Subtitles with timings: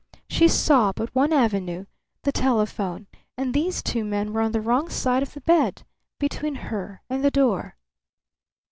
[0.27, 1.85] She saw but one avenue,
[2.23, 3.05] the telephone;
[3.37, 5.83] and these two men were on the wrong side of the bed,
[6.17, 7.77] between her and the door.